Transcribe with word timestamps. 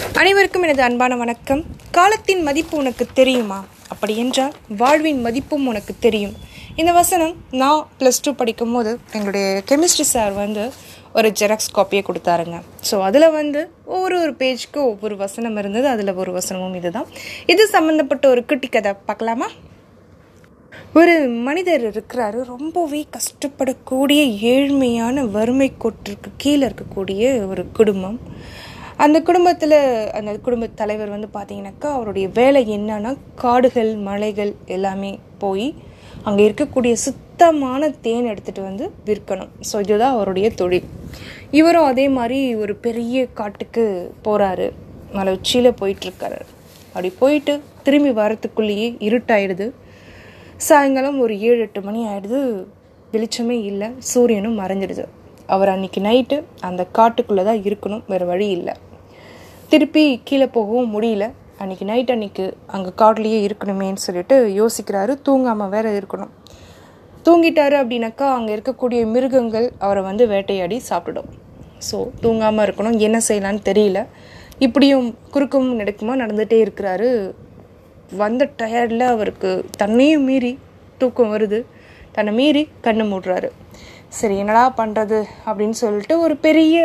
அனைவருக்கும் 0.00 0.62
எனது 0.62 0.82
அன்பான 0.82 1.16
வணக்கம். 1.16 1.64
காலத்தின் 1.90 2.42
மதிப்பு 2.42 2.78
உனக்கு 2.78 3.06
தெரியுமா? 3.14 3.64
அப்படி 3.88 4.16
என்றால் 4.16 4.52
வாழ்வின் 4.76 5.20
மதிப்பும் 5.20 5.66
உனக்கு 5.66 5.94
தெரியும். 6.00 6.34
இந்த 6.76 6.92
வசனம் 6.92 7.34
நான் 7.50 7.88
ப்ளஸ் 7.98 8.22
டூ 8.22 8.32
படிக்கும் 8.32 8.72
போது 8.72 8.98
எங்களுடைய 9.12 9.62
கெமிஸ்ட்ரி 9.70 10.06
சார் 10.14 10.32
வந்து 10.32 10.72
ஒரு 11.12 11.32
ஜெராக்ஸ் 11.40 11.74
காப்பியை 11.74 12.02
கொடுத்தாருங்க. 12.08 12.60
ஸோ 12.90 13.00
அதில் 13.00 13.30
வந்து 13.30 13.70
ஒவ்வொரு 13.84 14.20
ஒரு 14.20 14.32
பேஜ்க்கு 14.32 14.80
ஒவ்வொரு 14.92 15.16
வசனம் 15.16 15.56
இருந்தது. 15.56 15.88
அதில் 15.88 16.14
ஒரு 16.14 16.38
வசனமும் 16.38 16.76
இதுதான். 16.76 17.06
இது 17.46 17.66
சம்மந்தப்பட்ட 17.66 18.28
ஒரு 18.28 18.44
குட்டி 18.44 18.68
கதை. 18.68 18.92
பார்க்கலாமா? 19.06 19.48
ஒரு 20.94 21.28
மனிதர் 21.28 21.82
இருக்கிறாரு. 21.90 22.44
ரொம்பவே 22.44 23.06
கஷ்டப்படக்கூடிய 23.16 24.20
ஏழ்மையான 24.54 25.30
வறுமை 25.30 25.72
கோட்டிற்கு 25.84 26.30
கீழே 26.36 26.66
இருக்கக்கூடிய 26.66 27.48
ஒரு 27.48 27.72
குடும்பம். 27.72 28.18
அந்த 29.04 29.18
குடும்பத்தில் 29.28 29.76
அந்த 30.18 30.30
குடும்ப 30.46 30.66
தலைவர் 30.80 31.12
வந்து 31.14 31.28
பார்த்தீங்கன்னாக்கா 31.36 31.88
அவருடைய 31.96 32.26
வேலை 32.38 32.60
என்னன்னா 32.76 33.12
காடுகள் 33.42 33.92
மலைகள் 34.08 34.50
எல்லாமே 34.76 35.12
போய் 35.42 35.68
அங்கே 36.28 36.42
இருக்கக்கூடிய 36.48 36.94
சுத்தமான 37.04 37.88
தேன் 38.06 38.28
எடுத்துகிட்டு 38.32 38.62
வந்து 38.68 38.86
விற்கணும். 39.06 39.52
ஸோ 39.68 39.76
இதுதான் 39.84 40.14
அவருடைய 40.16 40.48
தொழில். 40.60 40.88
இவரும் 41.58 41.88
அதே 41.90 42.06
மாதிரி 42.16 42.40
ஒரு 42.62 42.74
பெரிய 42.86 43.22
காட்டுக்கு 43.38 43.84
போகிறாரு 44.26 44.66
மலை 45.16 45.32
உச்சியில் 45.38 45.78
போயிட்டுருக்காரு. 45.80 46.40
அப்படி 46.92 47.10
போயிட்டு 47.22 47.54
திரும்பி 47.86 48.12
வரத்துக்குள்ளேயே 48.20 48.90
இருட்டாயிடுது. 49.08 49.68
சாயங்காலம் 50.68 51.22
ஒரு 51.26 51.36
ஏழு 51.48 51.62
எட்டு 51.68 51.82
மணி 51.88 52.02
ஆயிடுது. 52.10 52.42
வெளிச்சமே 53.14 53.58
இல்லை. 53.70 53.90
சூரியனும் 54.12 54.60
மறைஞ்சிடுது. 54.62 55.06
அவர் 55.54 55.72
அன்னைக்கு 55.72 56.00
நைட்டு 56.08 56.36
அந்த 56.66 56.82
காட்டுக்குள்ளே 56.96 57.44
தான் 57.50 57.64
இருக்கணும். 57.68 58.04
வேறு 58.12 58.26
வழி 58.32 58.48
இல்லை. 58.58 58.74
திருப்பி 59.72 60.04
கீழே 60.28 60.46
போகவும் 60.54 60.92
முடியல. 60.94 61.24
அன்னைக்கு 61.62 61.84
நைட் 61.90 62.10
அன்னைக்கு 62.14 62.44
அங்கே 62.74 62.90
காட்லேயே 63.00 63.38
இருக்கணுமேன்னு 63.46 64.02
சொல்லிட்டு 64.04 64.36
யோசிக்கிறாரு. 64.60 65.12
தூங்காமல் 65.26 65.72
வேற 65.74 65.86
இருக்கணும். 65.98 66.32
தூங்கிட்டாரு 67.26 67.76
அப்படின்னாக்கா 67.82 68.26
அங்கே 68.36 68.52
இருக்கக்கூடிய 68.56 69.00
மிருகங்கள் 69.14 69.66
அவரை 69.84 70.02
வந்து 70.08 70.26
வேட்டையாடி 70.32 70.78
சாப்பிடும். 70.90 71.28
ஸோ 71.88 71.98
தூங்காமல் 72.22 72.64
இருக்கணும். 72.66 72.96
என்ன 73.06 73.18
செய்யலான்னு 73.28 73.62
தெரியல. 73.70 74.00
இப்படியும் 74.66 75.06
குறுக்கும் 75.34 75.70
நடக்குமா 75.80 76.14
நடந்துகிட்டே 76.22 76.58
இருக்கிறாரு. 76.64 77.10
வந்த 78.22 78.50
டயர்டில் 78.62 79.06
அவருக்கு 79.14 79.50
தன்னையும் 79.82 80.26
மீறி 80.30 80.52
தூக்கம் 81.02 81.32
வருது. 81.34 81.60
தன்னை 82.16 82.32
மீறி 82.40 82.62
கண்ணு 82.86 83.04
மூடுறாரு. 83.12 83.50
சரி 84.18 84.34
என்னடா 84.42 84.62
பண்ணுறது 84.80 85.18
அப்படின்னு 85.46 85.76
சொல்லிட்டு 85.82 86.14
ஒரு 86.24 86.34
பெரிய 86.46 86.78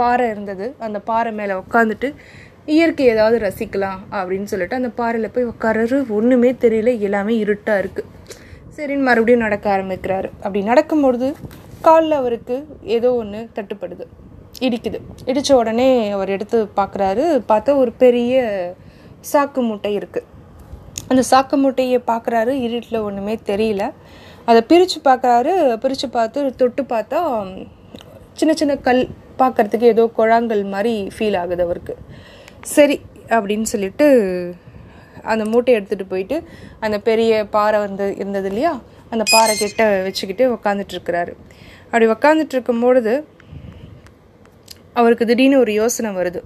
பாறை 0.00 0.26
இருந்தது. 0.34 0.66
அந்த 0.86 0.98
பாறை 1.10 1.30
மேலே 1.40 1.54
உட்காந்துட்டு 1.62 2.08
இயற்கை 2.74 3.04
ஏதாவது 3.14 3.36
ரசிக்கலாம் 3.44 4.00
அப்படின்னு 4.18 4.48
சொல்லிட்டு 4.52 4.78
அந்த 4.80 4.90
பாறையில் 5.00 5.32
போய் 5.34 5.50
உட்காரரு 5.52 5.98
ஒன்றுமே 6.16 6.50
தெரியல 6.64 6.92
எல்லாமே 7.06 7.34
இருட்டாக 7.44 7.82
இருக்குது 7.82 8.08
சரின்னு 8.76 9.08
மறுபடியும் 9.08 9.44
நடக்க 9.46 9.66
ஆரம்பிக்கிறாரு. 9.76 10.28
அப்படி 10.44 10.60
நடக்கும்பொழுது 10.70 11.28
காலில் 11.86 12.18
அவருக்கு 12.20 12.56
ஏதோ 12.96 13.10
ஒன்று 13.20 13.40
தட்டுப்படுது 13.56 14.04
இடிக்குது. 14.66 14.98
இடித்த 15.30 15.50
உடனே 15.60 15.88
அவர் 16.16 16.34
எடுத்து 16.36 16.58
பார்க்குறாரு 16.80 17.24
பார்த்தா 17.50 17.76
ஒரு 17.82 17.92
பெரிய 18.04 18.42
சாக்கு 19.32 19.60
மூட்டை 19.68 19.92
இருக்குது 20.00 20.28
அந்த 21.10 21.22
சாக்கு 21.30 21.56
மூட்டையை 21.62 21.98
பார்க்குறாரு 22.10 22.52
இருட்டில் 22.66 23.04
ஒன்றுமே 23.06 23.34
தெரியல. 23.50 23.84
அதை 24.44 24.60
பிரித்து 24.62 24.98
பார்க்குறாரு. 25.04 25.52
பிரித்து 25.76 26.08
பார்த்து 26.08 26.54
தொட்டு 26.54 26.82
பார்த்தா 26.82 27.20
சின்ன 28.32 28.54
சின்ன 28.54 28.76
கல் 28.76 29.02
பார்க்குறதுக்கு 29.38 29.90
ஏதோ 29.94 30.10
குழாங்கல் 30.18 30.64
மாதிரி 30.74 30.94
ஃபீல் 31.18 31.38
ஆகுது 31.38 31.62
அவருக்கு. 31.62 31.96
சரி 32.76 33.00
அப்படின்னு 33.28 33.62
சொல்லிட்டு 33.62 34.06
அந்த 35.22 35.44
மூட்டையை 35.44 35.82
எடுத்துகிட்டு 35.82 36.06
போயிட்டு 36.08 36.36
அந்த 36.80 36.96
பெரிய 37.08 37.46
பாறை 37.56 37.80
வந்து 37.80 38.06
இருந்தது 38.16 38.48
இல்லையா? 38.48 38.72
அந்த 39.10 39.24
பாறை 39.30 39.56
கிட்ட 39.56 40.02
வச்சுக்கிட்டு 40.02 40.44
உக்காந்துட்டுருக்கிறாரு 40.54 41.32
அப்படி 41.84 42.06
உக்காந்துட்டு 42.06 42.56
இருக்கும் 42.56 42.80
பொழுது 42.80 43.14
அவருக்கு 44.92 45.26
திடீர்னு 45.26 45.58
ஒரு 45.58 45.72
யோசனை 45.72 46.10
வருது. 46.14 46.40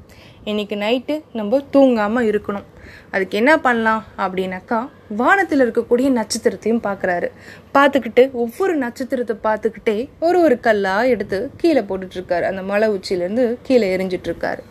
இன்னைக்கு 0.51 0.77
நைட்டு 0.77 1.15
நம்ம 1.39 1.59
தூங்காமல் 1.75 2.27
இருக்கணும். 2.31 2.65
அதுக்கு 3.11 3.35
என்ன 3.41 3.53
பண்ணலாம் 3.67 4.03
அப்படின்னாக்கா 4.25 4.79
வானத்தில் 5.21 5.63
இருக்கக்கூடிய 5.65 6.09
நட்சத்திரத்தையும் 6.19 6.83
பார்க்குறாரு 6.87 7.29
பார்த்துக்கிட்டு 7.77 8.23
ஒவ்வொரு 8.43 8.75
நட்சத்திரத்தை 8.77 9.37
பார்த்துக்கிட்டே 9.47 9.95
ஒரு 10.27 10.39
ஒரு 10.47 10.57
கல்லாக 10.67 11.13
எடுத்து 11.15 11.39
கீழே 11.61 11.83
போட்டுட்ருக்காரு. 11.89 12.45
அந்த 12.51 12.63
மலை 12.71 12.89
உச்சியிலேருந்து 12.97 13.47
கீழே 13.63 13.89
எரிஞ்சிட்ருக்காரு. 13.97 14.63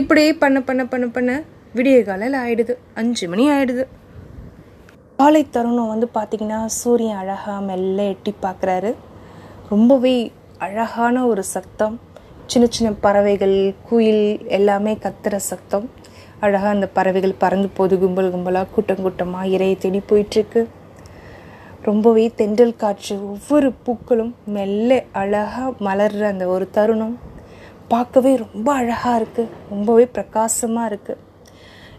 இப்படியே 0.00 0.30
பண்ண 0.44 0.60
பண்ண 0.68 0.84
பண்ண 0.86 1.08
பண்ண 1.16 1.34
விடிய 1.76 1.98
காலையில் 2.08 2.38
ஆயிடுது. 2.44 2.76
அஞ்சு 2.94 3.28
மணி 3.28 3.46
ஆயிடுது. 3.50 3.84
காலை 5.16 5.44
தருணம் 5.56 5.92
வந்து 5.92 6.08
பார்த்திங்கன்னா 6.14 6.62
சூரியன் 6.80 7.20
அழகாக 7.24 7.60
மெல்ல 7.68 8.08
எட்டி 8.14 8.34
பார்க்குறாரு 8.46 8.92
ரொம்பவே 9.68 10.16
அழகான 10.58 11.26
ஒரு 11.26 11.44
சத்தம். 11.54 11.96
சின்ன 12.52 12.64
சின்ன 12.76 12.88
பறவைகள் 13.04 13.56
குயில் 13.88 14.24
எல்லாமே 14.56 14.92
கத்துற 15.04 15.36
சத்தம். 15.50 15.86
அழகாக 16.44 16.72
அந்த 16.76 16.86
பறவைகள் 16.96 17.40
பறந்து 17.42 17.68
போது 17.76 17.94
கும்பல் 18.02 18.30
கும்பலாக 18.34 18.72
கூட்டம் 18.74 19.02
கூட்டமாக 19.04 19.52
இறையை 19.54 19.76
தேடி 19.84 20.00
போயிட்டுருக்கு. 20.10 20.62
ரொம்பவே 21.88 22.24
தென்றல் 22.40 22.76
காற்று 22.82 23.14
ஒவ்வொரு 23.32 23.68
பூக்களும் 23.86 24.32
மெல்ல 24.56 25.00
அழகாக 25.22 25.72
மலர்ற 25.86 26.22
அந்த 26.32 26.46
ஒரு 26.54 26.66
தருணம். 26.76 27.16
பார்க்கவே 27.92 28.32
ரொம்ப 28.44 28.68
அழகாக 28.80 29.18
இருக்குது 29.20 29.50
ரொம்பவே 29.72 30.06
பிரகாசமாக 30.18 30.90
இருக்குது 30.90 31.20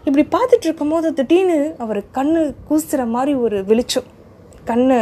இப்படி 0.06 0.24
பார்த்துட்டு 0.34 0.66
இருக்கும்போது 0.68 1.08
திடீர்னு 1.20 1.60
அவர் 1.84 2.00
கண்ணு 2.18 2.42
கூசுகிற 2.68 3.04
மாதிரி 3.14 3.34
ஒரு 3.46 3.58
வெளிச்சம் 3.70 4.10
கண்ணை 4.70 4.98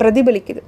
பிரதிபலிக்குது. 0.00 0.62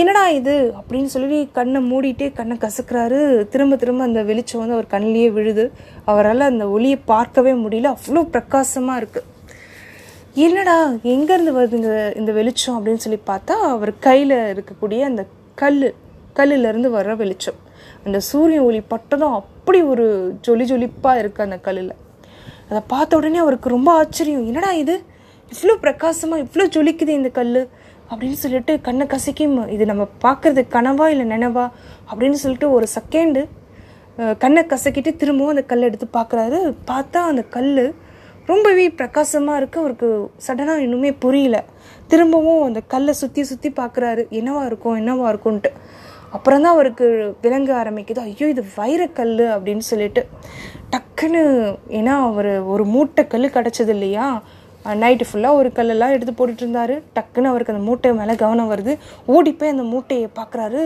என்னடா 0.00 0.22
இது? 0.28 0.54
அப்படின்னு 0.78 1.10
சொல்லி 1.14 1.48
கண்ணை 1.52 1.80
மூடிட்டே 1.90 2.32
கண்ணை 2.32 2.56
கசக்கிறாரு. 2.56 3.44
திரும்ப 3.52 3.76
திரும்ப 3.76 4.02
அந்த 4.04 4.22
வெளிச்சம் 4.22 4.60
வந்து 4.60 4.76
அவர் 4.76 4.92
கண்ணிலேயே 4.94 5.28
விழுது. 5.32 5.64
அவரால் 6.04 6.40
அந்த 6.40 6.68
ஒளியை 6.68 6.98
பார்க்கவே 7.12 7.52
முடியல. 7.52 7.92
அவ்வளோ 7.96 8.22
பிரகாசமாக 8.34 9.00
இருக்குது 9.00 9.30
என்னடா 10.46 10.76
எங்கேருந்து 11.14 11.52
வருது 11.58 11.76
இந்த 11.80 12.12
இந்த 12.16 12.32
வெளிச்சம் 12.32 12.76
அப்படின்னு 12.78 13.02
சொல்லி 13.04 13.18
பார்த்தா 13.26 13.56
அவர் 13.74 13.92
கையில் 13.98 14.36
இருக்கக்கூடிய 14.54 15.00
அந்த 15.10 15.22
கல் 15.54 15.78
கல்லிலேருந்து 16.38 16.88
வர்ற 16.96 17.12
வெளிச்சம். 17.16 17.58
அந்த 18.06 18.20
சூரிய 18.20 18.62
ஒளி 18.62 18.80
பட்டதும் 18.80 19.36
அப்படி 19.40 19.82
ஒரு 19.82 20.06
ஜொலி 20.40 20.64
ஜொலிப்பாக 20.70 21.20
இருக்குது 21.22 21.46
அந்த 21.48 21.58
கல்லில். 21.58 21.94
அதை 22.68 22.80
பார்த்த 22.86 23.16
உடனே 23.16 23.38
அவருக்கு 23.38 23.68
ரொம்ப 23.68 23.92
ஆச்சரியம். 23.92 24.46
என்னடா 24.46 24.72
இது? 24.82 24.96
இவ்வளோ 25.52 25.74
பிரகாசமாக 25.84 26.44
இவ்வளோ 26.44 26.66
ஜொலிக்குது 26.76 27.12
இந்த 27.20 27.28
கல் 27.28 27.54
அப்படின்னு 28.14 28.38
சொல்லிட்டு 28.44 28.72
கண்ணை 28.86 29.04
கசக்கி 29.12 29.44
இது 29.76 29.84
நம்ம 29.92 30.06
பார்க்குறது 30.24 30.62
கனவா 30.76 31.06
இல்லை 31.12 31.26
நினைவா 31.34 31.66
அப்படின்னு 32.10 32.40
சொல்லிட்டு 32.44 32.68
ஒரு 32.78 32.88
செகண்டு 32.96 33.42
கண்ணை 34.42 34.62
கசக்கிட்டு 34.72 35.10
திரும்பவும் 35.20 35.52
அந்த 35.52 35.62
கல்லை 35.70 35.84
எடுத்து 35.90 36.06
பார்க்குறாரு. 36.16 36.58
பார்த்தா 36.90 37.20
அந்த 37.30 37.42
கல் 37.54 37.70
ரொம்பவே 38.50 38.84
பிரகாசமாக 38.98 39.58
இருக்குது 39.60 39.82
அவருக்கு 39.82 40.08
சடனாக 40.46 40.84
இன்னுமே 40.84 41.10
புரியல. 41.24 41.56
திரும்பவும் 42.12 42.62
அந்த 42.66 42.80
கல்லை 42.92 43.12
சுற்றி 43.20 43.42
சுற்றி 43.50 43.70
பார்க்குறாரு. 43.80 44.22
என்னவா 44.38 44.62
இருக்கும் 44.70 44.98
என்னவா 45.00 45.26
இருக்கும்ன்ட்டு. 45.32 45.70
அப்புறம் 46.36 46.62
தான் 46.64 46.74
அவருக்கு 46.76 47.06
விளங்க 47.44 47.70
ஆரம்பிக்குது. 47.80 48.20
ஐயோ 48.28 48.46
இது 48.54 48.62
வைரக்கல் 48.78 49.36
அப்படின்னு 49.54 49.84
சொல்லிட்டு. 49.90 50.22
டக்குன்னு 50.92 51.42
ஏன்னா 51.98 52.14
அவர் 52.30 52.52
ஒரு 52.74 52.84
மூட்டை 52.94 53.24
கல் 53.32 53.54
கிடச்சது 53.56 53.92
இல்லையா? 53.96 54.28
நைட்டு 55.02 55.24
ஃபுல்லாக 55.28 55.58
ஒரு 55.60 55.68
கல்லெல்லாம் 55.76 56.14
எடுத்து 56.14 56.32
போட்டுட்டு 56.38 56.64
இருந்தார் 56.64 56.94
டக்குன்னு 57.16 57.50
அவருக்கு 57.52 57.74
அந்த 57.74 57.84
மூட்டை 57.88 58.10
மேலே 58.20 58.34
கவனம் 58.42 58.72
வருது. 58.72 58.92
ஓடி 59.34 59.52
போய் 59.60 59.74
அந்த 59.74 59.84
மூட்டையை 59.92 60.28
பார்க்குறாரு 60.40 60.82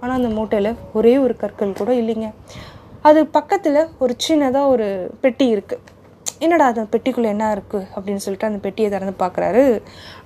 ஆனால் 0.00 0.16
அந்த 0.20 0.30
மூட்டையில் 0.38 0.70
ஒரே 0.98 1.12
ஒரு 1.24 1.36
கற்கள் 1.42 1.78
கூட 1.80 1.92
இல்லைங்க. 2.02 2.30
அது 3.08 3.20
பக்கத்தில் 3.36 3.82
ஒரு 4.04 4.14
சின்னதாக 4.26 4.72
ஒரு 4.74 4.86
பெட்டி 5.24 5.46
இருக்குது 5.56 5.84
என்னடா 6.44 6.64
அந்த 6.70 6.84
பெட்டிக்குள்ளே 6.94 7.28
என்ன 7.34 7.44
இருக்குது 7.56 7.86
அப்படின்னு 7.94 8.22
சொல்லிட்டு 8.24 8.48
அந்த 8.48 8.58
பெட்டியை 8.64 8.88
திறந்து 8.94 9.14
பார்க்குறாரு 9.22 9.62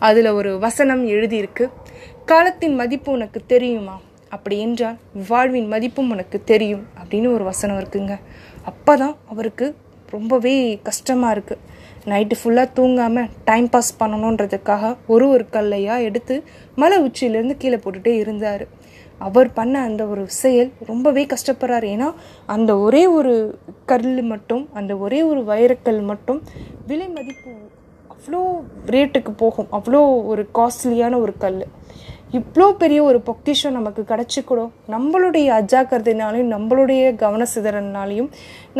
அதில் 0.06 0.30
ஒரு 0.38 0.52
வசனம் 0.64 1.02
எழுதியிருக்கு. 1.14 1.66
காலத்தின் 2.30 2.78
மதிப்பு 2.80 3.10
உனக்கு 3.16 3.40
தெரியுமா? 3.52 3.96
அப்படி 4.34 4.56
என்றால் 4.64 4.98
வாழ்வின் 5.28 5.68
மதிப்பும் 5.74 6.10
உனக்கு 6.14 6.38
தெரியும் 6.50 6.84
அப்படின்னு 7.00 7.28
ஒரு 7.36 7.44
வசனம் 7.50 7.78
இருக்குங்க. 7.80 8.16
அப்போ 8.70 8.92
தான் 9.02 9.14
அவருக்கு 9.32 9.68
ரொம்பவே 10.16 10.54
கஷ்டமாக 10.88 11.34
இருக்குது 11.36 11.62
நைட்டு 12.06 12.34
ஃபுல்லாக 12.40 12.68
தூங்காமல் 12.76 13.30
டைம் 13.44 13.68
பாஸ் 13.68 13.90
பண்ணணுன்றதுக்காக 14.02 14.96
ஒரு 15.06 15.28
ஒரு 15.28 15.46
கல்லையாக 15.50 16.02
எடுத்து 16.02 16.42
மலை 16.74 16.98
உச்சியிலேருந்து 17.06 17.56
கீழே 17.56 17.76
போட்டுகிட்டே 17.76 18.14
இருந்தார். 18.18 18.64
அவர் 19.18 19.52
பண்ண 19.52 19.80
அந்த 19.80 20.06
ஒரு 20.06 20.22
செயல் 20.28 20.70
ரொம்பவே 20.86 21.26
கஷ்டப்படுறாரு. 21.32 21.86
ஏன்னா 21.94 22.08
அந்த 22.46 22.78
ஒரே 22.78 23.06
ஒரு 23.06 23.34
கல் 23.86 24.22
மட்டும் 24.22 24.68
அந்த 24.72 24.96
ஒரே 24.96 25.22
ஒரு 25.22 25.40
வைரக்கல் 25.40 26.00
மட்டும் 26.02 26.40
விலை 26.86 27.08
மதிப்பு 27.08 27.52
அவ்வளோ 28.14 28.40
ரேட்டுக்கு 28.86 29.32
போகும். 29.36 29.68
அவ்வளோ 29.72 30.26
ஒரு 30.26 30.48
காஸ்ட்லியான 30.54 31.20
ஒரு 31.20 31.34
கல் 31.38 31.66
இவ்வளோ 32.36 32.66
பெரிய 32.80 32.98
ஒரு 33.02 33.18
பொக்கிஷம் 33.28 33.74
நமக்கு 33.76 34.02
கிடச்சிக்கூடும் 34.10 34.68
நம்மளுடைய 34.92 35.46
அஜாக்கிரதைனாலையும் 35.56 36.50
நம்மளுடைய 36.54 37.02
கவன 37.22 37.46
சிதறனாலையும் 37.54 38.28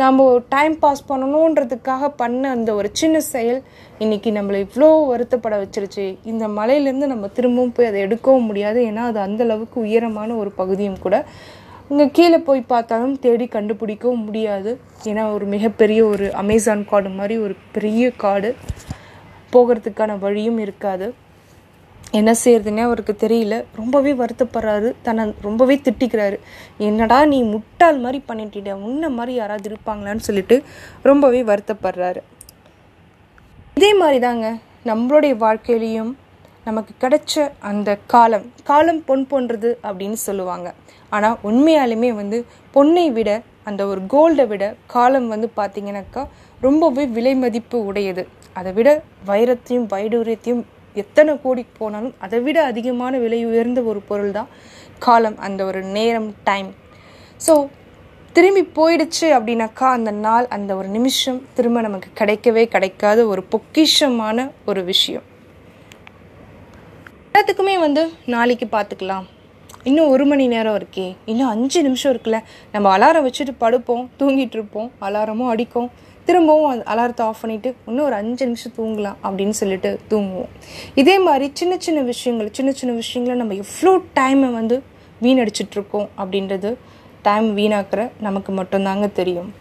நாம் 0.01 0.19
டைம் 0.53 0.75
பாஸ் 0.79 1.01
பண்ணணுன்றதுக்காக 1.09 2.09
பண்ண 2.21 2.43
அந்த 2.49 2.73
ஒரு 2.73 2.89
சின்ன 2.99 3.19
செயல் 3.33 3.59
இன்னைக்கு 4.03 4.31
நம்மளை 4.31 4.59
இவ்வளோ 4.65 4.89
வருத்தப்பட 5.09 5.57
வச்சிருச்சு. 5.63 6.05
இந்த 6.23 6.47
மலையிலேருந்து 6.59 7.11
நம்ம 7.13 7.27
திரும்பவும் 7.37 7.73
போய் 7.77 7.89
அதை 7.89 7.99
எடுக்கவும் 8.05 8.47
முடியாது. 8.49 8.81
ஏன்னா 8.91 9.03
அது 9.11 9.19
அந்தளவுக்கு 9.27 9.77
உயரமான 9.87 10.35
ஒரு 10.35 10.53
பகுதியும் 10.61 11.01
கூட 11.05 11.17
இங்கே 11.89 12.05
கீழே 12.17 12.39
போய் 12.49 12.69
பார்த்தாலும் 12.73 13.19
தேடி 13.19 13.47
கண்டுபிடிக்கவும் 13.55 14.25
முடியாது. 14.27 14.73
ஏன்னா 15.11 15.25
ஒரு 15.33 15.47
மிகப்பெரிய 15.55 16.05
ஒரு 16.05 16.27
அமேசான் 16.43 16.85
காடு 16.93 17.11
மாதிரி 17.19 17.37
ஒரு 17.47 17.57
பெரிய 17.77 18.11
காடு 18.25 18.51
போகிறதுக்கான 19.53 20.19
வழியும் 20.19 20.61
இருக்காது. 20.65 21.07
என்ன 22.11 22.31
செய்யறதுன்னே 22.43 22.81
அவருக்கு 22.87 23.13
தெரியல. 23.19 23.55
ரொம்பவே 23.75 24.11
வருத்தப்படுறாரு. 24.13 24.89
தன்னை 25.01 25.33
ரொம்பவே 25.41 25.75
திட்டிக்கிறாரு. 25.75 26.37
என்னடா 26.77 27.19
நீ 27.25 27.43
முட்டாள் 27.43 27.97
மாதிரி 27.97 28.23
பண்ணிட்டிட 28.27 28.71
உன்ன 28.87 29.09
மாதிரி 29.09 29.33
யாராவது 29.37 29.67
இருப்பாங்களான்னு 29.71 30.27
சொல்லிட்டு 30.27 30.63
ரொம்பவே 31.09 31.43
வருத்தப்படுறாரு. 31.43 32.21
இதே 33.75 33.93
மாதிரி 33.93 34.19
தாங்க 34.19 34.47
நம்மளுடைய 34.85 35.33
வாழ்க்கையிலையும் 35.45 36.11
நமக்கு 36.63 36.93
கிடைச்ச 37.03 37.51
அந்த 37.59 37.97
காலம் 38.13 38.45
காலம் 38.63 39.05
பொன் 39.05 39.27
போன்றது 39.27 39.69
அப்படின்னு 39.83 40.19
சொல்லுவாங்க. 40.27 40.73
ஆனால் 41.09 41.37
உண்மையாலுமே 41.43 42.09
வந்து 42.19 42.45
பொன்னை 42.75 43.07
விட 43.11 43.29
அந்த 43.63 43.81
ஒரு 43.85 44.01
கோல்டை 44.13 44.45
விட 44.47 44.65
காலம் 44.87 45.27
வந்து 45.27 45.47
பார்த்தீங்கன்னாக்கா 45.57 46.21
ரொம்பவே 46.61 47.05
விலை 47.05 47.33
மதிப்பு 47.35 47.85
உடையது. 47.85 48.27
அதை 48.53 48.71
விட 48.77 48.89
வைரத்தையும் 49.27 49.89
வைடூரியத்தையும் 49.93 50.63
எத்தனை 50.93 51.41
கோடி 51.41 51.65
போனாலும் 51.77 52.15
அதை 52.19 52.39
விட 52.39 52.63
அதிகமான 52.63 53.17
விலை 53.17 53.45
உயர்ந்த 53.45 53.81
ஒரு 53.81 53.99
பொருள் 53.99 54.31
தான் 54.31 54.49
காலம் 54.99 55.37
அந்த 55.37 55.65
ஒரு 55.65 55.81
நேரம் 55.83 56.33
டைம் 56.43 56.71
ஸோ 57.47 57.53
திரும்பி 58.33 58.61
போயிடுச்சு 58.75 59.27
அப்படின்னாக்கா 59.37 59.87
அந்த 59.97 60.11
நாள் 60.11 60.45
அந்த 60.47 60.75
ஒரு 60.75 60.87
நிமிஷம் 60.87 61.41
திரும்ப 61.53 61.81
நமக்கு 61.81 62.09
கிடைக்கவே 62.19 62.63
கிடைக்காத 62.65 63.25
ஒரு 63.25 63.43
பொக்கிஷமான 63.53 64.51
ஒரு 64.65 64.83
விஷயம். 64.83 65.25
எல்லாத்துக்குமே 67.27 67.79
வந்து 67.79 68.11
நாளைக்கு 68.25 68.65
பார்த்துக்கலாம். 68.65 69.25
இன்னும் 69.83 70.07
ஒரு 70.07 70.25
மணி 70.25 70.47
நேரம் 70.47 70.77
இருக்கே. 70.79 71.15
இன்னும் 71.25 71.47
அஞ்சு 71.47 71.81
நிமிஷம் 71.81 72.13
இருக்குல்ல. 72.13 72.39
நம்ம 72.71 72.97
அலாரம் 72.97 73.27
வச்சுட்டு 73.27 73.53
படுப்போம் 73.59 74.07
தூங்கிட்டு 74.19 74.57
இருப்போம் 74.59 74.91
அலாரமும் 75.01 75.51
அடிக்கும். 75.53 75.91
திரும்பவும் 76.25 76.83
அலாரத்தை 76.93 77.23
ஆஃப் 77.27 77.41
பண்ணிவிட்டு 77.41 77.69
இன்னும் 77.85 78.05
ஒரு 78.05 78.15
அஞ்சு 78.21 78.45
நிமிஷம் 78.45 78.75
தூங்கலாம் 78.77 79.17
அப்படின்னு 79.23 79.55
சொல்லிட்டு 79.61 79.99
தூங்குவோம். 80.09 80.51
இதே 80.95 81.19
மாதிரி 81.19 81.51
சின்ன 81.53 81.75
சின்ன 81.77 82.01
விஷயங்கள் 82.01 82.51
சின்ன 82.51 82.71
சின்ன 82.71 82.95
விஷயங்களை 82.95 83.37
நம்ம 83.41 83.57
எவ்வளோ 83.63 83.93
டைமை 84.19 84.51
வந்து 84.59 84.77
வீணடிச்சிட்ருக்கோம் 85.21 86.07
அப்படின்றது 86.17 86.71
டைம் 87.21 87.49
வீணாக்குற 87.57 88.03
நமக்கு 88.27 88.53
மட்டும்தாங்க 88.61 89.09
தெரியும். 89.11 89.51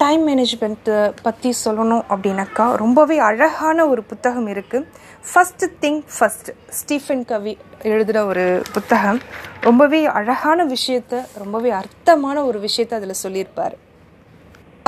டைம் 0.00 0.22
மேனேஜ்மெண்ட்டை 0.28 0.98
பற்றி 1.22 1.50
சொல்லணும் 1.64 2.04
அப்படின்னாக்கா 2.12 2.64
ரொம்பவே 2.82 3.16
அழகான 3.18 3.86
ஒரு 3.86 4.02
புத்தகம் 4.02 4.48
இருக்குது 4.52 4.86
first 5.30 5.68
thing 5.82 6.02
first 6.16 6.48
Stephen 6.78 7.24
Covey 7.24 7.52
எழுதுகிற 7.82 8.24
ஒரு 8.30 8.44
புத்தகம். 8.72 9.20
ரொம்பவே 9.60 10.00
அழகான 10.18 10.64
விஷயத்த 10.74 11.22
ரொம்பவே 11.42 11.72
அர்த்தமான 11.80 12.44
ஒரு 12.44 12.60
விஷயத்த 12.66 12.94
அதில் 13.00 13.22
சொல்லியிருப்பார். 13.24 13.76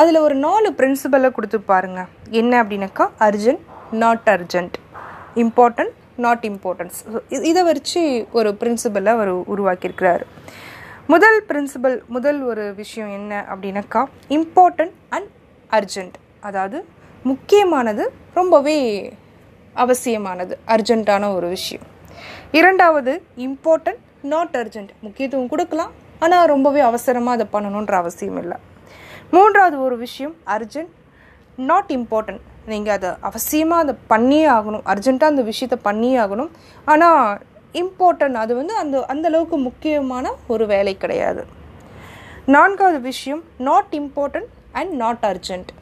அதில் 0.00 0.24
ஒரு 0.26 0.36
நாலு 0.44 0.68
பிரின்சிபலை 0.78 1.28
கொடுத்து 1.36 1.58
பாருங்க. 1.72 2.00
என்ன 2.40 2.52
அப்படின்னாக்கா 2.62 3.04
urgent 3.26 3.64
not 4.02 4.28
urgent 4.34 4.76
important 5.42 5.92
not 6.24 6.44
importance 6.50 6.98
இதை 7.50 7.62
வச்சு 7.70 8.00
ஒரு 8.38 8.50
பிரின்சிபலை 8.60 9.12
அவர் 9.16 9.30
உருவாக்கியிருக்கிறாரு. 9.54 10.24
முதல் 11.12 11.38
பிரின்சிபல் 11.50 11.96
முதல் 12.16 12.40
ஒரு 12.50 12.64
விஷயம் 12.80 13.12
என்ன 13.18 13.32
அப்படின்னாக்கா 13.52 14.02
இம்பார்ட்டன்ட் 14.38 14.96
அண்ட் 15.16 15.30
அர்ஜென்ட் 15.78 16.16
அதாவது 16.48 16.78
முக்கியமானது 17.30 18.04
ரொம்பவே 18.38 18.78
அவசியமானது 19.84 20.54
அர்ஜென்ட்டான 20.74 21.30
ஒரு 21.36 21.48
விஷயம். 21.56 21.86
இரண்டாவது 22.58 23.12
இம்பார்ட்டன்ட் 23.46 24.02
நாட் 24.32 24.56
அர்ஜென்ட் 24.62 24.92
முக்கியத்துவம் 25.06 25.52
கொடுக்கலாம் 25.52 25.94
ஆனால் 26.24 26.50
ரொம்பவே 26.54 26.82
அவசரமாக 26.90 27.36
அதை 27.38 27.46
பண்ணணுன்ற 27.54 27.94
அவசியம் 28.02 28.40
இல்லை. 28.42 28.58
மூன்றாவது 29.34 29.76
ஒரு 29.86 29.96
விஷயம் 30.06 30.34
அர்ஜென்ட் 30.54 30.92
நாட் 31.70 31.90
இம்பார்ட்டன்ட் 31.96 32.42
நீங்கள் 32.72 32.94
அதை 32.96 33.10
அவசியமாக 33.28 33.82
அதை 33.84 33.94
பண்ணியே 34.12 34.46
ஆகணும். 34.56 34.84
அர்ஜென்ட்டாக 34.92 35.32
அந்த 35.32 35.42
விஷயத்தை 35.50 35.78
பண்ணியே 35.86 36.16
ஆகணும். 36.24 36.50
ஆனால் 36.92 37.40
இம்பார்ட்டன்ட் 37.82 38.38
அது 38.42 38.52
வந்து 38.60 38.74
அந்த 38.82 38.96
அந்தளவுக்கு 39.12 39.56
முக்கியமான 39.68 40.32
ஒரு 40.54 40.64
வேலை 40.72 40.94
கிடையாது. 41.04 41.42
நான்காவது 42.54 43.00
விஷயம் 43.10 43.42
not 43.68 43.92
important 44.00 44.50
and 44.80 44.94
not 45.02 45.24
urgent 45.32 45.72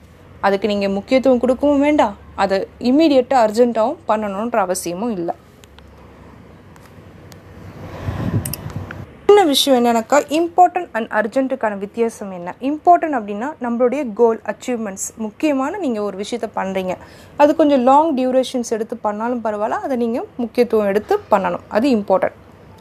அதுக்கு 0.46 0.66
நீங்கள் 0.72 0.96
முக்கியத்துவம் 0.98 1.42
கொடுக்கவும் 1.44 1.84
வேண்டாம். 1.86 2.16
அதை 2.42 2.56
இம்மீடியட்டாக 2.90 3.44
அர்ஜென்ட்டாகவும் 3.46 4.02
பண்ணணுன்ற 4.10 4.58
அவசியமும் 4.66 5.14
இல்லை. 5.18 5.34
விஷயம் 9.50 9.76
என்னன்னாக்கா 9.78 10.18
இம்பார்ட்டன்ட் 10.38 10.90
அண்ட் 10.96 11.10
அர்ஜென்ட்டுக்கான 11.18 11.78
வித்தியாசம் 11.84 12.32
என்ன? 12.38 12.54
இம்பார்ட்டன்ட் 12.70 13.16
அப்படின்னா 13.18 13.48
நம்மளுடைய 13.64 14.02
கோல் 14.20 14.40
அச்சீவ்மெண்ட்ஸ் 14.52 15.06
முக்கியமான 15.24 15.78
நீங்கள் 15.84 16.06
ஒரு 16.08 16.16
விஷயத்த 16.22 16.48
பண்ணுறீங்க 16.58 16.94
அது 17.42 17.50
கொஞ்சம் 17.60 17.82
லாங் 17.88 18.10
டியூரேஷன்ஸ் 18.18 18.72
எடுத்து 18.76 18.96
பண்ணாலும் 19.06 19.42
பரவாயில்ல 19.46 19.80
அதை 19.86 19.96
நீங்கள் 20.04 20.28
முக்கியத்துவம் 20.42 20.90
எடுத்து 20.92 21.16
பண்ணணும். 21.32 21.64
அது 21.78 21.88
இம்பார்ட்டன்ட் 21.96 22.38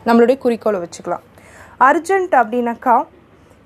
நம்மளுடைய 0.10 0.38
குறிக்கோளை 0.46 0.82
வச்சுக்கலாம். 0.86 1.24
அர்ஜென்ட் 1.90 2.36
அப்படின்னாக்கா 2.42 2.98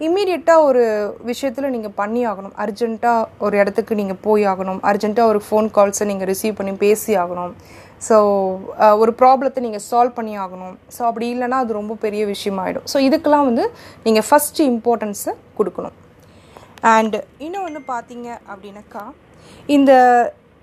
இம்மீடியட்டாக 0.05 0.67
ஒரு 0.69 0.83
விஷயத்தில் 1.29 1.73
நீங்கள் 1.75 1.95
பண்ணி 2.00 2.21
ஆகணும். 2.29 2.55
அர்ஜென்ட்டாக 2.63 3.27
ஒரு 3.45 3.55
இடத்துக்கு 3.61 3.94
நீங்கள் 4.00 4.21
போய் 4.25 4.44
ஆகணும். 4.51 4.79
அர்ஜென்ட்டாக 4.89 5.31
ஒரு 5.33 5.41
ஃபோன் 5.45 5.67
கால்ஸை 5.77 6.05
நீங்கள் 6.11 6.29
ரிசீவ் 6.31 6.57
பண்ணி 6.59 6.73
பேசி 6.85 7.11
ஆகணும். 7.23 7.53
ஸோ 8.07 8.15
uh, 8.83 8.94
ஒரு 9.01 9.11
ப்ராப்ளத்தை 9.19 9.59
நீங்கள் 9.65 9.85
சால்வ் 9.89 10.15
பண்ணி 10.17 10.33
ஆகணும். 10.44 10.75
ஸோ 10.95 11.01
அப்படி 11.09 11.25
இல்லைன்னா 11.33 11.57
அது 11.63 11.79
ரொம்ப 11.79 11.94
பெரிய 12.05 12.23
விஷயமாயிடும். 12.33 12.88
ஸோ 12.91 12.97
இதுக்கெல்லாம் 13.07 13.47
வந்து 13.50 13.65
நீங்கள் 14.05 14.25
ஃபஸ்ட்டு 14.29 14.67
இம்பார்ட்டன்ஸை 14.71 15.33
கொடுக்கணும். 15.59 15.97
அண்டு 16.94 17.19
இன்னும் 17.45 17.67
வந்து 17.67 17.81
பார்த்தீங்க 17.94 18.29
அப்படின்னாக்கா 18.51 19.03
இந்த 19.75 19.91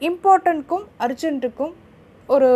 இம்பார்ட்டண்ட்க்கும் 0.08 0.84
அர்ஜென்ட்டுக்கும் 1.06 1.72
ஒரு 2.34 2.48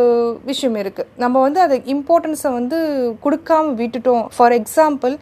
விஷயம் 0.50 0.76
இருக்குது 0.82 1.08
நம்ம 1.22 1.40
வந்து 1.46 1.60
அதை 1.64 1.76
இம்பார்ட்டன்ஸை 1.94 2.50
வந்து 2.58 2.78
கொடுக்காம 3.24 3.72
விட்டுட்டோம். 3.80 4.24
ஃபார் 4.36 4.54
எக்ஸாம்பிள் 4.58 5.14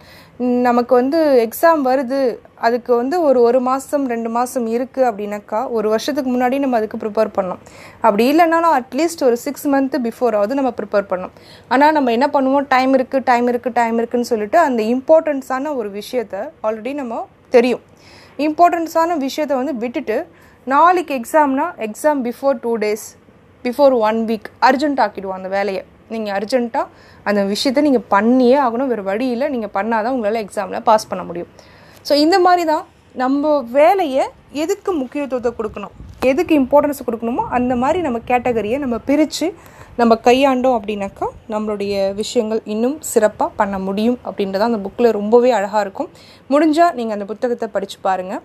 நமக்கு 0.66 0.92
வந்து 1.00 1.18
எக்ஸாம் 1.44 1.82
வருது. 1.88 2.20
அதுக்கு 2.66 2.92
வந்து 3.00 3.16
ஒரு 3.28 3.38
ஒரு 3.48 3.58
மாதம் 3.68 4.04
ரெண்டு 4.12 4.30
மாதம் 4.36 4.66
இருக்குது 4.76 5.06
அப்படின்னாக்கா 5.10 5.60
ஒரு 5.76 5.86
வருஷத்துக்கு 5.92 6.30
முன்னாடி 6.34 6.56
நம்ம 6.64 6.78
அதுக்கு 6.80 7.00
ப்ரிப்பேர் 7.02 7.30
பண்ணோம் 7.38 7.60
அப்படி 8.06 8.24
இல்லைனாலும் 8.32 8.74
அட்லீஸ்ட் 8.78 9.24
ஒரு 9.28 9.36
சிக்ஸ் 9.44 9.66
மந்த்து 9.74 9.98
பிஃபோராவது 10.08 10.58
நம்ம 10.60 10.72
ப்ரிப்பேர் 10.80 11.08
பண்ணோம் 11.12 11.34
ஆனால் 11.74 11.94
நம்ம 11.98 12.12
என்ன 12.16 12.28
பண்ணுவோம்? 12.36 12.66
டைம் 12.74 12.94
இருக்குது 12.98 13.26
டைம் 13.30 13.48
இருக்குது 13.52 13.78
டைம் 13.80 13.98
இருக்குன்னு 14.02 14.30
சொல்லிட்டு 14.32 14.60
அந்த 14.66 14.82
இம்பார்ட்டன்ஸான 14.94 15.74
ஒரு 15.80 15.90
விஷயத்த 16.00 16.44
ஆல்ரெடி 16.68 16.94
நம்ம 17.02 17.22
தெரியும். 17.56 17.82
இம்பார்ட்டன்ஸான 18.48 19.16
விஷயத்த 19.26 19.54
வந்து 19.62 19.76
விட்டுட்டு 19.84 20.18
நாளைக்கு 20.66 21.12
எக்ஸாம்னா 21.20 21.68
exam 21.86 22.20
before 22.28 22.58
two 22.64 22.72
days 22.82 23.06
before 23.66 23.96
one 24.08 24.20
week 24.30 24.48
urgent 24.68 25.02
ஆக்கிடுவோம் 25.04 25.38
அந்த 25.40 25.50
வேலையை. 25.56 25.82
நீங்கள் 26.12 26.34
அர்ஜென்ட்டாக 26.38 26.86
அந்த 27.28 27.40
விஷயத்த 27.52 27.86
நீங்கள் 27.88 28.06
பண்ணியே 28.14 28.56
ஆகணும். 28.66 28.88
வேறு 28.92 29.04
வழியில் 29.10 29.50
நீங்கள் 29.54 29.74
பண்ணால் 29.76 30.04
தான் 30.06 30.14
உங்களால் 30.16 30.42
எக்ஸாமில் 30.44 30.84
பாஸ் 30.88 31.10
பண்ண 31.10 31.24
முடியும். 31.28 31.50
ஸோ 32.08 32.12
இந்த 32.24 32.36
மாதிரி 32.46 32.64
தான் 32.72 32.84
நம்ம 33.22 33.50
வேலையை 33.78 34.24
எதுக்கு 34.62 34.90
முக்கியத்துவத்தை 35.02 35.50
கொடுக்கணும்? 35.58 35.94
எதுக்கு 36.30 36.52
இம்பார்ட்டன்ஸ் 36.60 37.04
கொடுக்கணுமோ 37.06 37.44
அந்த 37.56 37.72
மாதிரி 37.82 37.98
நம்ம 38.06 38.18
கேட்டகரியை 38.30 38.76
நம்ம 38.84 38.96
பிரித்து 39.08 39.46
நம்ம 40.00 40.12
கையாண்டோம் 40.26 40.76
அப்படின்னாக்கா 40.78 41.26
நம்மளுடைய 41.54 41.94
விஷயங்கள் 42.20 42.60
இன்னும் 42.74 42.96
சிறப்பாக 43.12 43.50
பண்ண 43.60 43.76
முடியும் 43.86 44.18
அப்படின்றத 44.28 44.66
அந்த 44.68 44.80
புக்கில் 44.84 45.08
ரொம்பவே 45.18 45.50
அழகாக 45.58 45.82
இருக்கும். 45.86 46.08
முடிஞ்சால் 46.52 46.94
நீங்கள் 46.98 47.16
அந்த 47.16 47.26
புத்தகத்தை 47.32 47.68
படித்து 47.74 47.98
பாருங்கள் 48.06 48.42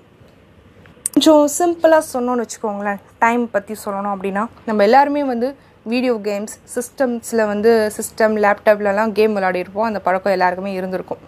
கொஞ்சம் 1.18 1.46
சிம்பிளாக 1.60 2.04
சொன்னோன்னு 2.14 2.44
வச்சுக்கோங்களேன். 2.44 3.00
டைம் 3.22 3.44
பற்றி 3.54 3.76
சொல்லணும் 3.84 4.12
அப்படின்னா 4.16 4.42
நம்ம 4.68 4.82
எல்லாருமே 4.88 5.22
வந்து 5.30 5.48
வீடியோ 5.92 6.16
கேம்ஸ் 6.28 6.54
சிஸ்டம்ஸில் 6.74 7.42
வந்து 7.52 7.72
சிஸ்டம் 7.96 8.36
லேப்டாப்லலாம் 8.44 9.12
கேம் 9.18 9.34
விளையாடிருப்போம். 9.38 9.88
அந்த 9.90 10.00
பழக்கம் 10.08 10.34
எல்லாருக்குமே 10.36 10.72
இருந்திருக்கும். 10.80 11.22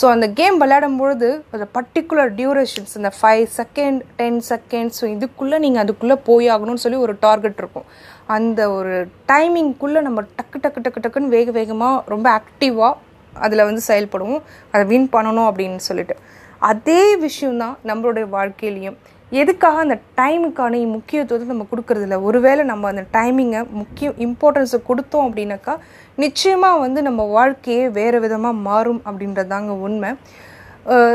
ஸோ 0.00 0.06
அந்த 0.14 0.26
கேம் 0.40 0.56
விளையாடும் 0.62 0.96
பொழுது 1.00 1.28
அந்த 1.56 1.66
பர்டிகுலர் 1.76 2.30
டியூரேஷன்ஸ் 2.38 2.94
இந்த 3.00 3.10
five 3.18 3.44
second 3.58 4.00
ten 4.20 4.40
seconds 4.48 4.98
so 5.00 5.06
இதுக்குள்ளே 5.16 5.60
நீங்கள் 5.64 5.82
அதுக்குள்ளே 5.84 6.16
போய் 6.28 6.48
ஆகணும்னு 6.54 6.84
சொல்லி 6.84 6.98
ஒரு 7.04 7.14
டார்கெட் 7.26 7.60
இருக்கும். 7.62 7.86
அந்த 8.38 8.66
ஒரு 8.78 8.96
டைமிங்குள்ளே 9.32 10.02
நம்ம 10.08 10.24
டக்கு 10.40 10.60
டக்கு 10.64 10.82
டக்கு 10.86 11.02
டக்குன்னு 11.04 11.34
வேக 11.36 11.54
வேகமாக 11.58 12.00
ரொம்ப 12.14 12.28
ஆக்டிவாக 12.40 12.94
அதில் 13.46 13.66
வந்து 13.68 13.84
செயல்படுவோம். 13.90 14.42
அதை 14.72 14.82
வின் 14.94 15.08
பண்ணணும் 15.14 15.48
அப்படின்னு 15.50 15.86
சொல்லிட்டு. 15.90 16.16
அதே 16.72 17.02
விஷயம்தான் 17.26 17.78
நம்மளுடைய 17.90 18.26
வாழ்க்கையிலையும். 18.36 18.98
எதுக்காக 19.32 19.78
அந்த 19.84 19.96
டைமுக்கான 20.18 20.78
முக்கியத்துவத்தை 20.96 21.46
நம்ம 21.50 21.66
கொடுக்கறதில்ல? 21.70 22.16
ஒருவேளை 22.28 22.62
நம்ம 22.70 22.88
அந்த 22.92 23.04
டைமிங்கை 23.16 23.60
முக்கிய 23.80 24.12
இம்பார்ட்டன்ஸை 24.26 24.78
கொடுத்தோம் 24.86 25.26
அப்படின்னாக்கா 25.28 25.74
நிச்சயமாக 26.24 26.82
வந்து 26.84 27.02
நம்ம 27.08 27.24
வாழ்க்கையே 27.36 27.88
வேறு 27.98 28.20
விதமாக 28.24 28.62
மாறும் 28.68 29.02
அப்படின்றதாங்க 29.08 29.74
உண்மை. 29.86 30.12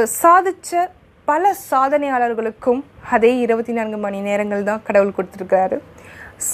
சாதித்த 0.06 0.12
சாதிச்ச 0.22 0.84
பல 1.28 1.54
சாதனையாளர்களுக்கும் 1.70 2.82
அதே 3.16 3.32
இருபத்தி 3.44 3.74
நான்கு 3.78 3.98
மணி 4.06 4.20
நேரங்கள் 4.30 4.64
தான் 4.70 4.84
கடவுள் 4.88 5.16
கொடுத்துருக்காரு 5.18 5.78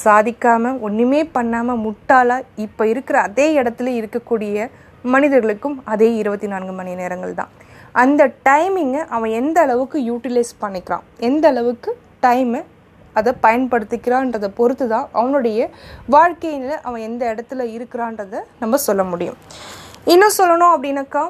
சாதிக்காமல் 0.03 0.79
ஒன்றுமே 0.87 1.21
பண்ணாமல் 1.37 1.81
முட்டாளாக 1.85 2.47
இப்போ 2.65 2.83
இருக்கிற 2.93 3.19
அதே 3.27 3.47
இடத்துல 3.59 3.93
இருக்கக்கூடிய 3.99 4.69
மனிதர்களுக்கும் 5.13 5.77
அதே 5.93 6.09
இருபத்தி 6.21 6.47
நான்கு 6.47 6.73
மணி 6.79 6.93
நேரங்கள் 7.01 7.39
தான். 7.39 7.51
அந்த 8.03 8.31
டைமிங்கை 8.49 9.01
அவன் 9.15 9.31
எந்த 9.41 9.59
அளவுக்கு 9.61 9.99
யூட்டிலைஸ் 10.09 10.53
பண்ணிக்கிறான்? 10.63 11.05
எந்த 11.29 11.47
அளவுக்கு 11.53 11.91
டைமை 12.25 12.61
அதை 13.19 13.31
பயன்படுத்திக்கிறான்றதை 13.45 14.49
பொறுத்து 14.59 14.87
தான் 14.87 15.07
அவனுடைய 15.19 15.69
வாழ்க்கையில் 16.15 16.71
அவன் 16.87 17.05
எந்த 17.09 17.21
இடத்துல 17.33 17.63
இருக்கிறான்றதை 17.75 18.39
நம்ம 18.59 18.77
சொல்ல 18.87 19.03
முடியும். 19.03 19.37
இன்னும் 20.13 20.37
சொல்லணும் 20.39 20.73
அப்படின்னாக்கா 20.75 21.23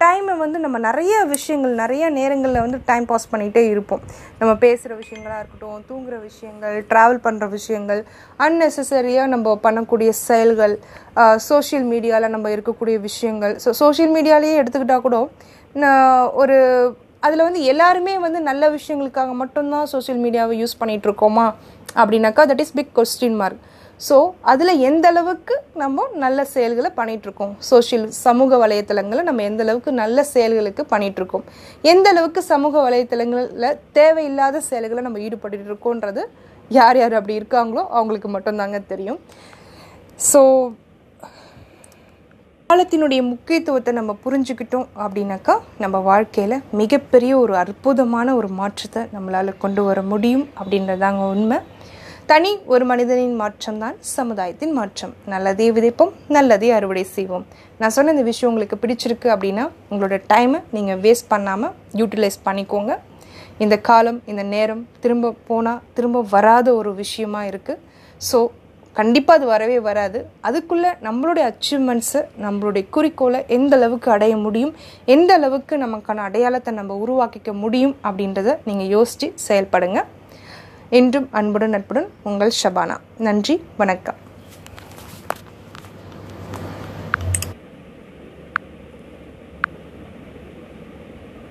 டைமை 0.00 0.34
வந்து 0.42 0.58
நம்ம 0.64 0.76
நிறைய 0.86 1.14
விஷயங்கள் 1.32 1.72
நிறைய 1.80 2.04
நேரங்களில் 2.18 2.62
வந்து 2.64 2.78
டைம் 2.90 3.06
பாஸ் 3.10 3.28
பண்ணிகிட்டே 3.32 3.62
இருப்போம். 3.72 4.02
நம்ம 4.38 4.52
பேசுகிற 4.62 4.92
விஷயங்களாக 5.00 5.40
இருக்கட்டும் 5.40 5.82
தூங்குகிற 5.88 6.18
விஷயங்கள் 6.28 6.76
ட்ராவல் 6.92 7.20
பண்ணுற 7.26 7.48
விஷயங்கள் 7.56 8.00
அன்னெசரியாக 8.46 9.32
நம்ம 9.34 9.54
பண்ணக்கூடிய 9.66 10.12
செயல்கள் 10.28 10.74
சோஷியல் 11.48 11.86
மீடியாவில் 11.92 12.34
நம்ம 12.36 12.50
இருக்கக்கூடிய 12.56 12.98
விஷயங்கள். 13.08 13.54
ஸோ 13.64 13.72
சோஷியல் 13.82 14.14
மீடியாலேயே 14.16 14.56
எடுத்துக்கிட்டால் 14.62 15.06
கூட 15.06 15.18
ஒரு 16.40 16.56
அதில் 17.22 17.46
வந்து 17.46 17.62
எல்லாருமே 17.62 18.14
வந்து 18.18 18.38
நல்ல 18.40 18.64
விஷயங்களுக்காக 18.70 19.32
மட்டும்தான் 19.32 19.90
சோஷியல் 19.94 20.22
மீடியாவை 20.24 20.54
யூஸ் 20.60 20.80
பண்ணிகிட்டு 20.80 21.08
இருக்கோமா 21.08 21.44
அப்படின்னாக்கா 21.96 22.44
that 22.44 22.60
is 22.60 22.76
big 22.78 22.94
question 22.94 23.36
mark 23.36 23.60
so 24.00 24.16
அதில் 24.42 24.80
எந்த 24.80 25.06
அளவுக்கு 25.08 25.54
நம்ம 25.74 26.06
நல்ல 26.16 26.44
செயல்களை 26.44 26.90
பண்ணிகிட்ருக்கோம் 26.90 27.52
சோஷியல் 27.70 28.06
சமூக 28.18 28.56
வலைத்தளங்களை 28.56 29.22
நம்ம 29.22 29.42
எந்த 29.42 29.62
அளவுக்கு 29.62 29.92
நல்ல 29.92 30.22
செயல்களுக்கு 30.34 30.84
பண்ணிகிட்ருக்கோம் 30.92 31.44
எந்த 31.84 32.06
அளவுக்கு 32.08 32.42
சமூக 32.42 32.74
வலைத்தளங்களில் 32.86 33.78
தேவையில்லாத 33.92 34.62
செயல்களை 34.70 35.02
நம்ம 35.02 35.20
ஈடுபட்டு 35.20 35.66
இருக்கோன்றது 35.70 36.24
யார் 36.70 36.96
யார் 36.96 37.14
அப்படி 37.14 37.40
இருக்காங்களோ 37.40 37.82
அவங்களுக்கு 37.88 38.28
மட்டும்தாங்க 38.28 38.86
தெரியும். 38.86 39.20
ஸோ 40.20 40.40
காலத்தினுடைய 42.70 43.20
முக்கியத்துவத்தை 43.30 43.92
நம்ம 43.96 44.12
புரிஞ்சுக்கிட்டோம் 44.24 44.84
அப்படின்னாக்கா 45.04 45.54
நம்ம 45.82 45.96
வாழ்க்கையில் 46.08 46.54
மிகப்பெரிய 46.80 47.32
ஒரு 47.40 47.54
அற்புதமான 47.62 48.34
ஒரு 48.40 48.48
மாற்றத்தை 48.58 49.00
நம்மளால் 49.14 49.50
கொண்டு 49.62 49.82
வர 49.86 50.02
முடியும் 50.10 50.44
அப்படின்றதாங்க 50.58 51.22
உண்மை. 51.32 51.58
தனி 52.30 52.52
ஒரு 52.72 52.84
மனிதனின் 52.90 53.34
மாற்றம் 53.40 53.80
தான் 53.84 53.96
சமுதாயத்தின் 54.12 54.74
மாற்றம். 54.78 55.14
நல்லதே 55.32 55.66
விதைப்போம் 55.78 56.12
நல்லதே 56.36 56.70
அறுவடை 56.76 57.04
செய்வோம். 57.16 57.46
நான் 57.80 57.94
சொன்ன 57.96 58.14
இந்த 58.16 58.24
விஷயம் 58.30 58.50
உங்களுக்கு 58.52 58.78
பிடிச்சிருக்கு 58.84 59.30
அப்படின்னா 59.34 59.64
உங்களோட 59.90 60.18
டைமை 60.32 60.60
நீங்கள் 60.76 61.02
வேஸ்ட் 61.06 61.30
பண்ணாமல் 61.34 61.74
யூட்டிலைஸ் 62.02 62.40
பண்ணிக்கோங்க. 62.48 62.94
இந்த 63.66 63.78
காலம் 63.90 64.22
இந்த 64.32 64.44
நேரம் 64.54 64.84
திரும்ப 65.04 65.34
போனால் 65.50 65.82
திரும்ப 65.98 66.26
வராத 66.36 66.68
ஒரு 66.80 66.92
விஷயமா 67.02 67.42
இருக்குது 67.50 67.82
ஸோ 68.30 68.38
கண்டிப்பாக 68.92 69.38
அது 69.40 69.48
வரவே 69.50 69.80
வராது. 69.80 70.26
அதுக்குள்ளே 70.40 70.88
நம்மளுடைய 70.88 71.44
அச்சீவ்மெண்ட்ஸை 71.50 72.22
நம்மளுடைய 72.42 72.86
குறிக்கோளை 72.90 73.44
எந்த 73.46 73.76
அளவுக்கு 73.76 74.10
அடைய 74.10 74.36
முடியும் 74.36 74.72
எந்த 75.04 75.34
அளவுக்கு 75.34 75.76
நமக்கான 75.76 76.16
அடையாளத்தை 76.16 76.74
நம்ம 76.74 76.96
உருவாக்கிக்க 76.96 77.52
முடியும் 77.52 77.96
அப்படின்றத 78.04 78.58
நீங்கள் 78.64 78.92
யோசித்து 78.96 79.34
செயல்படுங்க. 79.48 80.02
என்றும் 80.90 81.28
அன்புடன் 81.30 81.70
நட்புடன் 81.70 82.10
உங்கள் 82.22 82.58
ஷபானா. 82.62 82.96
நன்றி 83.18 83.62
வணக்கம். 83.76 84.28